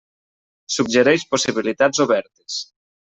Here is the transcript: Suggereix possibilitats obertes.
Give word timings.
Suggereix 0.75 1.25
possibilitats 1.33 2.01
obertes. 2.07 2.57